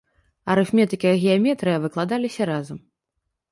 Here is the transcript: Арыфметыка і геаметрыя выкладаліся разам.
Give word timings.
Арыфметыка 0.53 1.11
і 1.11 1.19
геаметрыя 1.27 1.83
выкладаліся 1.85 2.51
разам. 2.53 2.83